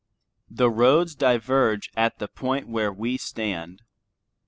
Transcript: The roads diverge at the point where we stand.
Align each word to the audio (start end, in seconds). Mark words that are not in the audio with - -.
The 0.49 0.67
roads 0.71 1.13
diverge 1.13 1.91
at 1.95 2.17
the 2.17 2.27
point 2.27 2.67
where 2.67 2.91
we 2.91 3.17
stand. 3.17 3.83